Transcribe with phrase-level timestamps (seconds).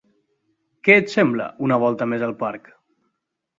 [0.87, 2.75] Què et sembla una volta més pel parc?